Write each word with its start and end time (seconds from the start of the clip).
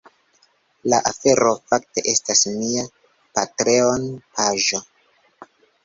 La 0.93 0.99
afero 1.09 1.51
fakte 1.73 2.05
estas 2.15 2.43
mia 2.57 2.89
Patreon 3.39 4.11
paĝo 4.41 4.85